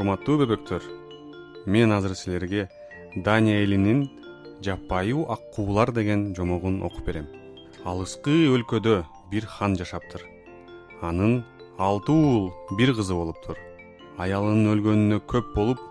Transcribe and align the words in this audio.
урматтуу 0.00 0.38
бөбөктөр 0.40 0.84
мен 1.68 1.90
азыр 1.92 2.14
силерге 2.16 2.62
дания 3.24 3.58
элинин 3.64 4.06
жапайы 4.64 5.26
ак 5.28 5.42
куулар 5.52 5.92
деген 5.92 6.34
жомогун 6.34 6.78
окуп 6.82 7.04
берем. 7.04 7.26
Алыскы 7.84 8.32
өлкөдө 8.48 9.04
бир 9.30 9.44
хан 9.44 9.76
жашаптыр. 9.76 10.22
Анын 11.02 11.44
алты 11.76 12.12
уул 12.12 12.48
бир 12.78 12.94
кызы 12.96 13.12
болуптур. 13.12 13.58
Аялынын 14.16 14.72
өлгөнүнө 14.72 15.20
көп 15.28 15.52
болуп 15.54 15.84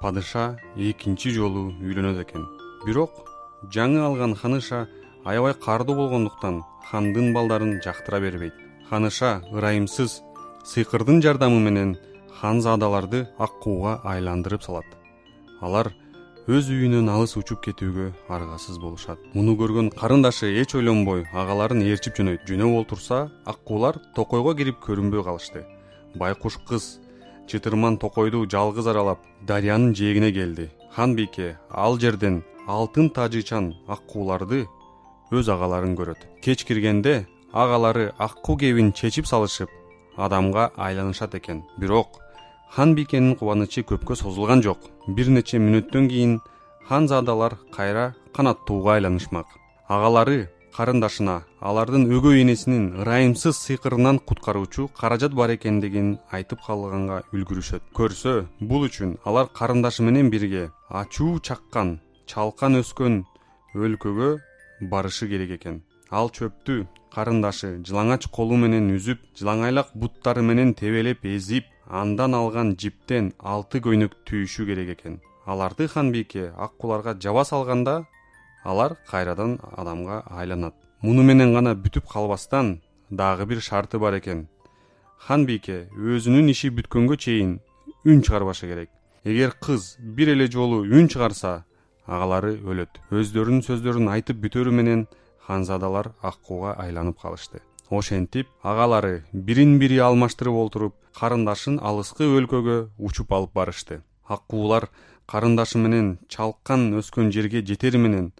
падыша 0.00 0.58
экинчи 0.74 1.30
жолу 1.30 1.68
үйлөнөт 1.70 2.18
экен. 2.26 2.48
Бирок 2.82 3.22
жаңы 3.70 4.02
алган 4.08 4.34
ханыша 4.34 4.88
аябай 5.24 5.54
каардуу 5.54 5.94
болгондуктан 6.02 6.64
хандын 6.90 7.30
балдарын 7.32 7.78
жактыра 7.78 8.18
бербейт. 8.18 8.58
Ханыша 8.90 9.44
ырайымсыз 9.52 10.20
сыйкырдын 10.64 11.22
жардамы 11.22 11.62
менен 11.62 11.96
ханзадаларды 12.40 13.26
ак 13.38 13.60
кууга 13.62 14.00
айландырып 14.04 14.62
салат. 14.62 14.86
Алар 15.60 15.92
өз 16.46 16.68
үйүнөн 16.70 17.08
алыс 17.10 17.36
учуп 17.40 17.62
кетүүгө 17.64 18.12
аргасыз 18.30 18.78
болушат. 18.78 19.18
Муну 19.34 19.56
көргөн 19.58 19.88
карындашы 19.96 20.52
эч 20.60 20.76
ойлонбой 20.78 21.24
агаларын 21.32 21.82
ээрчип 21.82 22.14
жөнөйт. 22.20 22.44
Жөнөп 22.46 22.76
олтурса 22.80 23.30
ак 23.44 23.64
куулар 23.66 23.98
токойго 24.14 24.54
кирип 24.54 24.78
көрүнбөй 24.84 25.24
калышты. 25.24 25.64
Байкуш 26.14 26.58
кыз 26.68 27.00
чытырман 27.48 27.98
токойду 27.98 28.44
жалгыз 28.46 28.86
аралап 28.86 29.24
дарыянын 29.42 29.94
жээгине 29.94 30.30
келди. 30.32 30.70
Хан 30.94 31.16
бийке 31.16 31.58
ал 31.70 31.98
жерден 31.98 32.44
алтын 32.66 33.10
тажыйчан 33.10 33.74
ак 33.88 34.06
кууларды 34.06 34.66
өз 35.32 35.48
агаларын 35.48 35.96
көрөт. 35.96 36.20
Кеч 36.42 36.64
киргенде 36.64 37.26
агалары 37.52 38.12
аккуу 38.18 38.56
кебин 38.56 38.92
чечип 38.92 39.26
салышып 39.26 39.70
адамга 40.16 40.70
айланышат 40.76 41.34
экен. 41.34 41.64
Бирок 41.78 42.20
хан 42.74 42.94
бийкенин 42.94 43.36
кубанычы 43.36 43.82
көпкө 43.82 44.16
созулган 44.16 44.62
жок. 44.62 44.78
Бир 45.06 45.28
нече 45.30 45.58
мүнөттөн 45.58 46.08
кийин 46.10 46.40
ханзадалар 46.88 47.58
кайра 47.72 48.14
канаттууга 48.32 48.96
айланышмак. 48.96 49.46
Агалары 49.88 50.48
карындашына 50.76 51.36
алардын 51.60 52.04
өгөй 52.12 52.42
энесинин 52.42 52.90
ырайымсыз 53.00 53.56
сыйкырынан 53.56 54.18
куткаруучу 54.28 54.90
каражат 54.98 55.32
бар 55.34 55.54
экендигин 55.54 56.18
айтып 56.30 56.60
калганга 56.66 57.22
үлгүрүшөт. 57.32 57.82
Көрсө 57.96 58.46
бул 58.60 58.84
үчүн 58.88 59.16
алар 59.24 59.48
карындашы 59.48 60.04
менен 60.04 60.28
бирге 60.30 60.68
ачуу 60.90 61.38
чаккан 61.40 62.00
чалкан 62.26 62.82
өскөн 62.82 63.22
өлкөгө 63.74 64.36
барышы 64.90 65.28
керек 65.32 65.56
экен. 65.56 65.80
Ал 66.10 66.28
чөптү 66.28 66.84
карындашы 67.14 67.78
жылаңач 67.86 68.28
колу 68.28 68.58
менен 68.60 68.92
үзүп 68.98 69.22
жылаңайлак 69.38 69.94
буттары 69.94 70.42
менен 70.42 70.74
тебелеп 70.74 71.24
эзип 71.24 71.64
андан 71.88 72.34
алган 72.34 72.74
жиптен 72.76 73.32
алты 73.38 73.80
көйнөк 73.80 74.16
түйүшү 74.26 74.66
керек 74.66 74.90
экен. 74.96 75.20
Аларды 75.46 75.86
хан 75.88 76.10
бийке 76.12 76.52
ак 76.56 76.76
кууларга 76.78 77.14
жаба 77.20 77.44
салганда 77.44 78.06
алар 78.64 78.96
кайрадан 79.10 79.58
адамга 79.76 80.22
айланат. 80.26 80.74
Муну 81.02 81.22
менен 81.22 81.52
гана 81.54 81.74
бүтүп 81.74 82.08
калбастан 82.10 82.80
дагы 83.10 83.46
бир 83.46 83.60
шарты 83.60 83.98
бар 83.98 84.18
экен. 84.18 84.48
Хан 85.18 85.46
бийке 85.46 85.88
өзүнүн 85.94 86.50
иши 86.50 86.70
бүткөнгө 86.70 87.16
чейин 87.16 87.60
үн 88.04 88.22
чыгарбашы 88.22 88.66
керек. 88.66 88.90
Эгер 89.24 89.54
кыз 89.60 89.96
бир 89.98 90.34
эле 90.34 90.48
жолу 90.50 90.82
үн 90.82 91.08
чыгарса 91.08 91.64
агалары 92.06 92.58
өлөт. 92.58 92.98
Өздөрүнүн 93.10 93.62
сөздөрүн 93.62 94.10
айтып 94.10 94.42
бүтөрү 94.42 94.74
менен 94.74 95.06
ханзадалар 95.46 96.12
ак 96.22 96.42
кууга 96.42 96.74
айланып 96.82 97.20
калышты 97.22 97.62
ошентип 97.90 98.48
агалары 98.62 99.24
бирин 99.32 99.78
бири 99.78 99.98
алмаштырып 100.02 100.54
олтуруп 100.62 100.94
карындашын 101.18 101.78
алыскы 101.80 102.24
өлкөгө 102.24 102.78
учуп 102.98 103.32
алып 103.32 103.52
барышты. 103.54 104.02
Ак 104.26 104.42
куулар 104.48 104.88
карындашы 105.26 105.78
менен 105.78 106.18
чалкан 106.28 106.92
өскөн 106.98 107.30
жерге 107.32 107.62
жетери 107.62 107.98
менен 107.98 108.32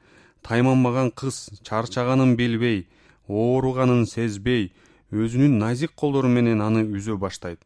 тайманбаган 0.42 1.10
кыз 1.10 1.48
чарчаганын 1.62 2.36
билбей 2.36 2.86
ооруганын 3.28 4.06
сезбей 4.06 4.72
өзүнүн 5.12 5.58
назик 5.58 5.94
колдору 5.94 6.28
менен 6.28 6.60
аны 6.60 6.84
үзө 6.84 7.16
баштайт. 7.16 7.60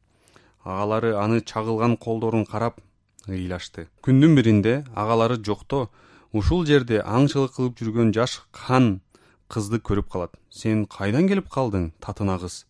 Агалары 0.65 1.15
аны 1.17 1.41
чагылган 1.41 1.97
колдорун 1.97 2.45
карап 2.45 2.81
ыйлашты. 3.29 3.89
Күндүн 4.05 4.37
биринде 4.37 4.85
агалары 4.95 5.37
жокто 5.37 5.89
ушул 6.33 6.67
жерде 6.67 7.01
аңчылык 7.01 7.57
кылып 7.57 7.81
жүргөн 7.81 8.13
жаш 8.17 8.43
хан 8.53 9.01
кызды 9.51 9.81
көрүп 9.83 10.09
калат. 10.13 10.37
Сен 10.51 10.87
кайдан 10.87 11.27
келип 11.29 11.49
калдың 11.51 11.91
татына 12.01 12.39
кыз? 12.39 12.65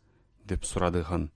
деп 0.49 0.65
сурады 0.65 1.03
хан. 1.05 1.31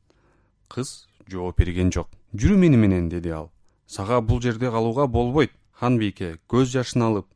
Кыз 0.68 1.06
жооп 1.30 1.58
берген 1.60 1.92
жок. 1.92 2.08
Жүрү 2.34 2.56
мени 2.58 2.80
менен 2.80 3.08
деди 3.08 3.30
ал. 3.30 3.50
Сага 3.86 4.20
бул 4.20 4.40
жерде 4.40 4.70
калууга 4.70 5.06
болбойт 5.06 5.52
хан 5.78 5.98
бийке 5.98 6.38
көз 6.48 6.72
жашын 6.72 7.04
алып. 7.08 7.28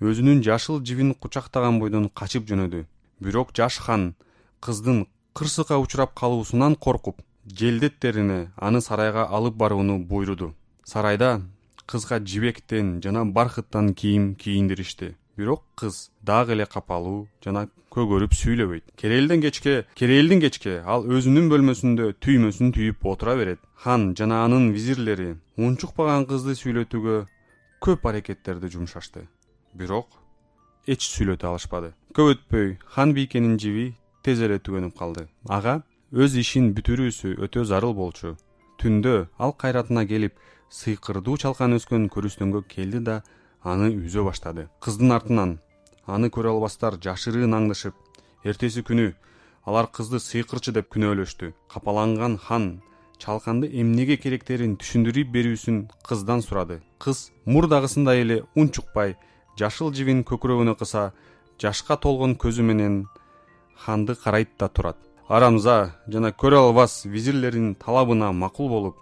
Өзүнүн 0.00 0.42
жашыл 0.42 0.80
жибин 0.82 1.14
кучактаган 1.14 1.78
бойдон 1.78 2.08
качып 2.08 2.48
жөнөдү. 2.48 2.86
Бирок 3.20 3.52
жаш 3.54 3.78
хан 3.84 4.14
кыздын 4.60 5.06
кырсыкка 5.34 5.78
учурап 5.78 6.14
калуусунан 6.14 6.74
коркуп 6.74 7.20
желдеттерине 7.46 8.50
аны 8.56 8.80
сарайга 8.80 9.28
алып 9.28 9.54
барууну 9.54 9.98
буйруду. 9.98 10.54
Сарайда 10.84 11.42
кызга 11.86 12.18
жибектен 12.24 13.00
жана 13.02 13.26
бархыттан 13.26 13.94
кийим 13.94 14.34
кийиндиришти 14.34 15.14
бирок 15.40 15.64
кыз 15.80 16.10
дагы 16.22 16.52
эле 16.56 16.66
капалуу 16.66 17.26
жана 17.44 17.66
көгөрүп 17.94 18.36
сүйлөбөйт. 18.36 18.84
Кереэлден 19.00 19.40
кечке 19.42 19.74
керээлдин 19.98 20.40
кечке 20.44 20.78
ал 20.84 21.06
өзүнүн 21.08 21.48
бөлмөсүндө 21.50 22.12
түймөсүн 22.22 22.74
түйүп 22.76 23.06
отура 23.12 23.34
берет. 23.40 23.60
Хан 23.82 24.12
жана 24.18 24.44
анын 24.44 24.70
визирлери 24.76 25.34
унчукпаган 25.56 26.28
кызды 26.30 26.54
сүйлөтүүгө 26.60 27.16
көп 27.80 28.06
аракеттерди 28.10 28.70
жумшашты. 28.74 29.26
Бирок 29.74 30.20
эч 30.86 31.08
сүйлөтө 31.08 31.50
алышпады. 31.50 31.94
Көп 32.14 32.36
өтпөй 32.36 32.76
хан 32.94 33.14
бийкенин 33.16 33.58
жиби 33.58 33.94
тез 34.22 34.44
эле 34.44 34.60
түгөнүп 34.60 34.94
калды. 34.98 35.26
Ага 35.48 35.80
өз 36.12 36.36
ишин 36.38 36.72
бүтүрүүсү 36.76 37.36
өтө 37.46 37.64
зарыл 37.64 37.94
болчу. 37.94 38.36
Түндө 38.80 39.28
ал 39.38 39.52
кайратына 39.52 40.06
келип 40.06 40.38
сыйкырдуу 40.70 41.36
чалкан 41.42 41.74
өскөн 41.76 42.08
көрүстөнгө 42.14 42.62
келди 42.70 43.02
да 43.08 43.20
аны 43.62 43.90
үзө 43.94 44.24
баштады. 44.24 44.68
Кыздын 44.80 45.12
артынан 45.12 45.58
аны 46.06 46.30
көрө 46.32 46.54
албастар 46.54 46.96
жашыруун 47.02 47.54
аңдышып 47.56 47.94
эртеси 48.44 48.82
күнү 48.86 49.12
алар 49.68 49.88
кызды 49.92 50.20
сыйкырчы 50.20 50.72
деп 50.72 50.88
күнөөлөштү 50.94 51.52
капаланган 51.72 52.38
хан 52.38 52.80
чалканды 53.20 53.68
эмнеге 53.68 54.16
керектерин 54.16 54.76
түшүндүрүп 54.80 55.32
берүүсүн 55.34 55.82
кыздан 56.06 56.42
сурады. 56.42 56.80
Кыз 56.98 57.30
мурдагысындай 57.44 58.24
эле 58.24 58.42
унчукпай 58.56 59.16
жашыл 59.60 59.92
жибин 59.92 60.24
көкүрөгүнө 60.24 60.76
кыса 60.80 61.10
жашка 61.60 61.96
толгон 62.00 62.36
көзү 62.40 62.64
менен 62.64 63.02
ханды 63.76 64.16
карайт 64.16 64.56
да 64.58 64.68
турат. 64.68 64.96
Арамза 65.28 65.94
жана 66.08 66.32
көрө 66.32 66.64
албас 66.64 67.04
визирлердин 67.04 67.74
талабына 67.74 68.32
макул 68.32 68.68
болуп 68.72 68.96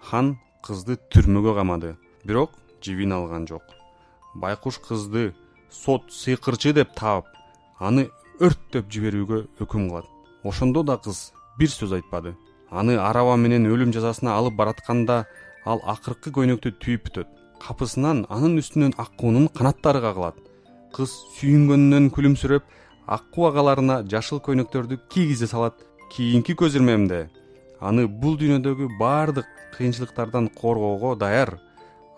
хан 0.00 0.36
кызды 0.62 0.96
түрмөгө 1.10 1.58
камады. 1.58 1.96
Бирок 2.24 2.54
жибин 2.80 3.12
алган 3.12 3.48
жок 3.50 3.83
байкуш 4.34 4.78
кызды 4.86 5.32
сот 5.70 6.10
сыйкырчы 6.10 6.72
деп 6.72 6.94
таап 6.98 7.26
аны 7.78 8.08
өрттөп 8.40 8.90
жиберүүгө 8.90 9.40
өкүм 9.62 9.88
кылат. 9.88 10.06
Ошондо 10.44 10.82
да 10.82 10.96
кыз 10.98 11.32
бир 11.58 11.70
сөз 11.70 11.94
айтпады. 11.98 12.34
Аны 12.70 12.96
араба 12.98 13.36
менен 13.36 13.68
өлүм 13.70 13.92
жазасына 13.94 14.34
алып 14.38 14.56
баратканда 14.58 15.24
ал 15.64 15.80
акыркы 15.84 16.32
көйнөктү 16.34 16.74
түйүп 16.82 17.08
бүтөт. 17.08 17.28
Капысынан 17.62 18.26
анын 18.28 18.58
үстүнөн 18.60 18.96
ак 18.98 19.14
куунун 19.20 19.48
канаттары 19.48 20.02
кагылат 20.04 20.40
кыз 20.94 21.10
сүйүнгөнүнөн 21.38 22.10
күлүмсүрөп 22.14 22.66
ак 23.16 23.24
куу 23.34 23.48
агаларына 23.48 24.02
жашыл 24.10 24.42
көйнөктөрдү 24.44 25.00
кийгизе 25.10 25.48
салат. 25.50 25.74
Кийинки 26.14 26.54
көз 26.54 26.76
ирмемде 26.78 27.28
аны 27.80 28.06
бул 28.06 28.36
дүйнөдөгү 28.38 28.90
баардык 29.00 29.48
кыйынчылыктардан 29.76 30.48
коргоого 30.60 31.14
даяр 31.18 31.58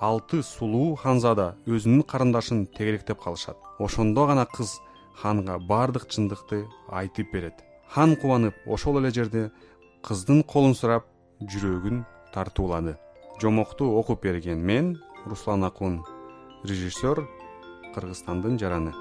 алты 0.00 0.42
сулуу 0.42 0.94
ханзада 1.00 1.54
өзүнүн 1.66 2.04
карындашын 2.04 2.66
тегеректеп 2.76 3.20
калышат. 3.22 3.56
Ошондо 3.78 4.26
гана 4.26 4.46
кыз 4.46 4.78
ханга 5.16 5.58
баардык 5.58 6.08
чындыкты 6.08 6.66
айтып 6.88 7.32
берет. 7.32 7.64
Хан 7.88 8.16
кубанып 8.16 8.54
ошол 8.66 8.98
эле 9.00 9.10
жерде 9.10 9.50
кыздын 10.02 10.42
колун 10.42 10.74
сурап 10.74 11.06
жүрөгүн 11.40 12.04
тартуулады. 12.34 12.96
Жомокту 13.40 13.90
окуп 13.98 14.22
берген 14.22 14.60
мен 14.60 14.96
руслан 15.26 15.64
акун 15.64 16.02
режиссер 16.64 17.26
кыргызстандын 17.94 18.58
жараны 18.58 18.92